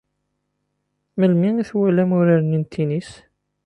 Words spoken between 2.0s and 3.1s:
urar-nni n tennis?